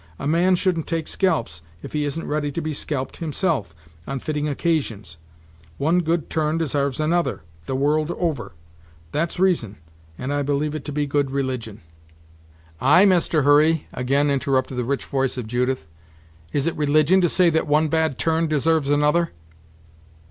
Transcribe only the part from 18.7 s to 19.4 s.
another?"